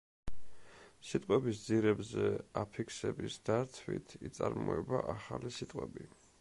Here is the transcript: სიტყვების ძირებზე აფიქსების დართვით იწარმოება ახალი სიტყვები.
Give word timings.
სიტყვების 1.09 1.59
ძირებზე 1.65 2.25
აფიქსების 2.63 3.37
დართვით 3.51 4.17
იწარმოება 4.31 5.07
ახალი 5.17 5.57
სიტყვები. 5.63 6.13